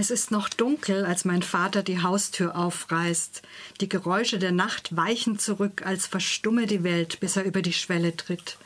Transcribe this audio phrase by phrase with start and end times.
[0.00, 3.42] Es ist noch dunkel, als mein Vater die Haustür aufreißt.
[3.82, 8.16] Die Geräusche der Nacht weichen zurück, als verstumme die Welt, bis er über die Schwelle
[8.16, 8.56] tritt.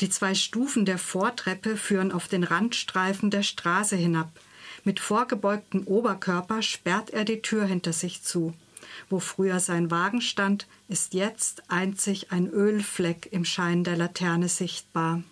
[0.00, 4.30] Die zwei Stufen der Vortreppe führen auf den Randstreifen der Straße hinab.
[4.84, 8.54] Mit vorgebeugtem Oberkörper sperrt er die Tür hinter sich zu.
[9.10, 15.24] Wo früher sein Wagen stand, ist jetzt einzig ein Ölfleck im Schein der Laterne sichtbar.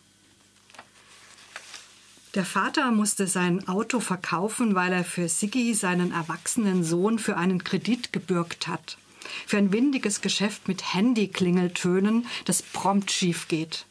[2.37, 7.64] Der Vater musste sein Auto verkaufen, weil er für Siggi, seinen erwachsenen Sohn, für einen
[7.64, 8.99] Kredit gebürgt hat.
[9.46, 13.86] Für ein windiges Geschäft mit Handyklingeltönen, das prompt schief geht.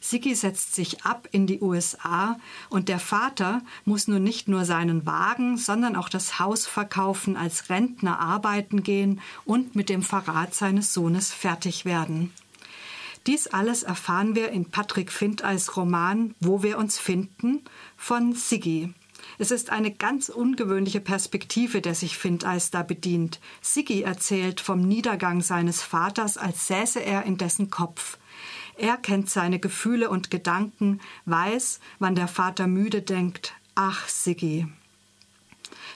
[0.00, 2.38] Siggi setzt sich ab in die USA
[2.70, 7.68] und der Vater muss nun nicht nur seinen Wagen, sondern auch das Haus verkaufen, als
[7.68, 12.32] Rentner arbeiten gehen und mit dem Verrat seines Sohnes fertig werden.
[13.26, 17.62] Dies alles erfahren wir in Patrick Findeis Roman Wo wir uns finden
[17.96, 18.94] von Siggi.
[19.38, 23.40] Es ist eine ganz ungewöhnliche Perspektive, der sich Findeis da bedient.
[23.60, 28.18] Siggi erzählt vom Niedergang seines Vaters, als säße er in dessen Kopf.
[28.76, 34.66] Er kennt seine Gefühle und Gedanken, weiß, wann der Vater müde denkt, ach Siggi.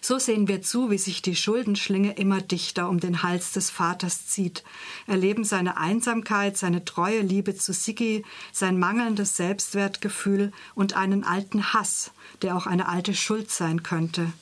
[0.01, 4.27] So sehen wir zu, wie sich die Schuldenschlinge immer dichter um den Hals des Vaters
[4.27, 4.65] zieht,
[5.07, 12.13] erleben seine Einsamkeit, seine treue Liebe zu Siggi, sein mangelndes Selbstwertgefühl und einen alten Hass,
[12.43, 14.33] der auch eine alte Schuld sein könnte.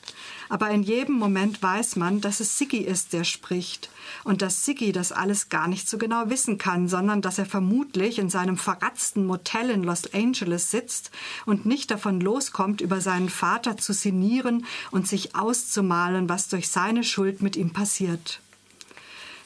[0.53, 3.89] Aber in jedem Moment weiß man, dass es Siggi ist, der spricht
[4.23, 8.19] und dass Siggi das alles gar nicht so genau wissen kann, sondern dass er vermutlich
[8.19, 11.11] in seinem verratzten Motel in Los Angeles sitzt
[11.47, 17.03] und nicht davon loskommt, über seinen Vater zu sinnieren und sich auszumalen, was durch seine
[17.03, 18.41] Schuld mit ihm passiert.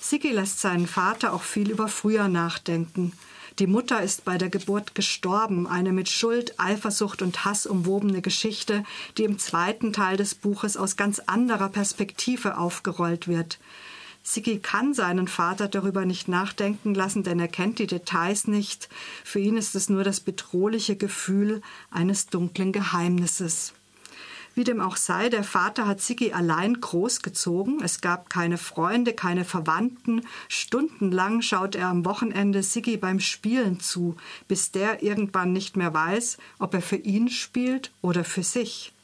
[0.01, 3.13] Siggi lässt seinen Vater auch viel über früher nachdenken.
[3.59, 8.85] Die Mutter ist bei der Geburt gestorben, eine mit Schuld, Eifersucht und Hass umwobene Geschichte,
[9.17, 13.59] die im zweiten Teil des Buches aus ganz anderer Perspektive aufgerollt wird.
[14.23, 18.91] Sigi kann seinen Vater darüber nicht nachdenken lassen, denn er kennt die Details nicht.
[19.25, 23.73] Für ihn ist es nur das bedrohliche Gefühl eines dunklen Geheimnisses.
[24.57, 27.83] Wie dem auch sei, der Vater hat Siggi allein großgezogen.
[27.83, 30.23] Es gab keine Freunde, keine Verwandten.
[30.49, 34.17] Stundenlang schaut er am Wochenende Siggi beim Spielen zu,
[34.49, 38.95] bis der irgendwann nicht mehr weiß, ob er für ihn spielt oder für sich.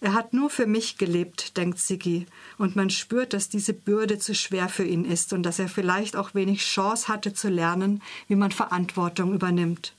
[0.00, 4.34] Er hat nur für mich gelebt, denkt Siggi, und man spürt, dass diese Bürde zu
[4.34, 8.36] schwer für ihn ist und dass er vielleicht auch wenig Chance hatte zu lernen, wie
[8.36, 9.92] man Verantwortung übernimmt.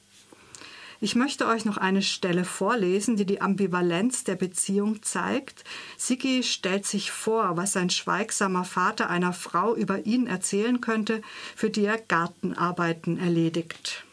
[1.04, 5.66] Ich möchte euch noch eine Stelle vorlesen, die die Ambivalenz der Beziehung zeigt.
[5.98, 11.22] Sigi stellt sich vor, was sein schweigsamer Vater einer Frau über ihn erzählen könnte,
[11.58, 14.06] für die er Gartenarbeiten erledigt.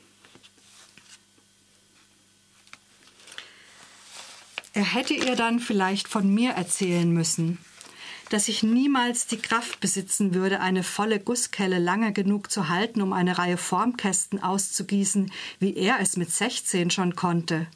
[4.73, 7.59] Er hätte ihr dann vielleicht von mir erzählen müssen
[8.31, 13.13] dass ich niemals die Kraft besitzen würde, eine volle Gusskelle lange genug zu halten, um
[13.13, 17.67] eine Reihe Formkästen auszugießen, wie er es mit 16 schon konnte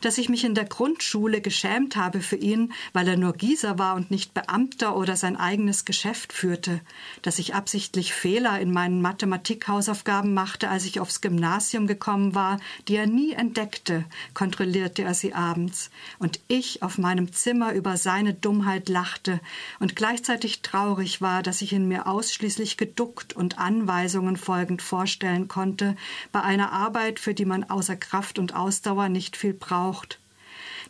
[0.00, 3.94] dass ich mich in der Grundschule geschämt habe für ihn, weil er nur Gießer war
[3.94, 6.80] und nicht Beamter oder sein eigenes Geschäft führte,
[7.22, 12.58] dass ich absichtlich Fehler in meinen Mathematikhausaufgaben machte, als ich aufs Gymnasium gekommen war,
[12.88, 14.04] die er nie entdeckte,
[14.34, 19.40] kontrollierte er sie abends, und ich auf meinem Zimmer über seine Dummheit lachte
[19.80, 25.96] und gleichzeitig traurig war, dass ich ihn mir ausschließlich geduckt und Anweisungen folgend vorstellen konnte,
[26.32, 30.18] bei einer Arbeit, für die man außer Kraft und Ausdauer nicht viel braucht, gebraucht,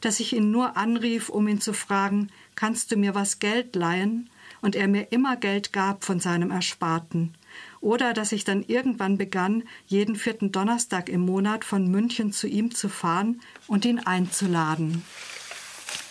[0.00, 4.30] dass ich ihn nur anrief, um ihn zu fragen, kannst du mir was Geld leihen?
[4.62, 7.34] Und er mir immer Geld gab von seinem Ersparten.
[7.80, 12.74] Oder dass ich dann irgendwann begann, jeden vierten Donnerstag im Monat von München zu ihm
[12.74, 15.04] zu fahren und ihn einzuladen.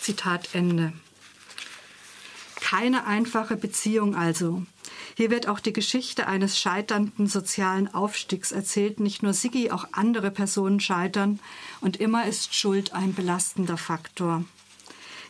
[0.00, 0.92] Zitat Ende.
[2.60, 4.64] Keine einfache Beziehung also.
[5.18, 9.00] Hier wird auch die Geschichte eines scheiternden sozialen Aufstiegs erzählt.
[9.00, 11.40] Nicht nur Siggi, auch andere Personen scheitern.
[11.80, 14.44] Und immer ist Schuld ein belastender Faktor.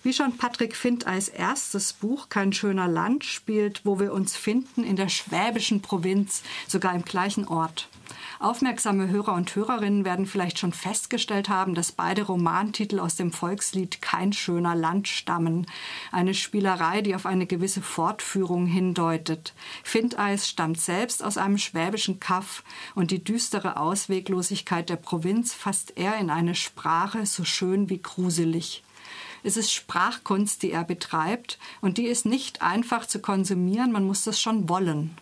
[0.06, 4.94] Wie schon Patrick Findeis erstes Buch Kein schöner Land spielt, wo wir uns finden, in
[4.94, 7.88] der schwäbischen Provinz, sogar im gleichen Ort.
[8.38, 14.00] Aufmerksame Hörer und Hörerinnen werden vielleicht schon festgestellt haben, dass beide Romantitel aus dem Volkslied
[14.00, 15.66] Kein schöner Land stammen.
[16.12, 19.54] Eine Spielerei, die auf eine gewisse Fortführung hindeutet.
[19.82, 22.62] Findeis stammt selbst aus einem schwäbischen Kaff
[22.94, 28.84] und die düstere Ausweglosigkeit der Provinz fasst er in eine Sprache so schön wie gruselig.
[29.46, 34.24] Es ist Sprachkunst, die er betreibt und die ist nicht einfach zu konsumieren, man muss
[34.24, 35.16] das schon wollen.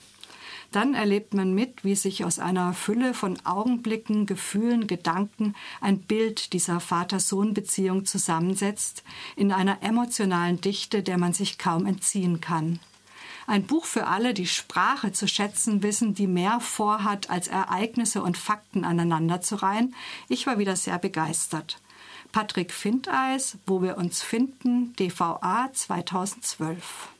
[0.72, 6.54] Dann erlebt man mit, wie sich aus einer Fülle von Augenblicken, Gefühlen, Gedanken ein Bild
[6.54, 9.04] dieser Vater-Sohn-Beziehung zusammensetzt,
[9.36, 12.80] in einer emotionalen Dichte, der man sich kaum entziehen kann.
[13.46, 18.38] Ein Buch für alle, die Sprache zu schätzen wissen, die mehr vorhat, als Ereignisse und
[18.38, 19.94] Fakten aneinander zu reihen.
[20.30, 21.78] Ich war wieder sehr begeistert.
[22.34, 27.13] Patrick Findeis, Wo wir uns finden, DVA 2012.